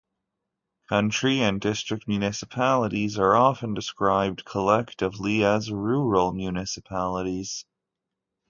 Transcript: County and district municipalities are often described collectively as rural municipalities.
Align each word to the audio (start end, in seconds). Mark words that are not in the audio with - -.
County 0.89 1.43
and 1.43 1.61
district 1.61 2.07
municipalities 2.07 3.19
are 3.19 3.35
often 3.35 3.75
described 3.75 4.43
collectively 4.43 5.43
as 5.45 5.69
rural 5.71 6.31
municipalities. 6.33 7.67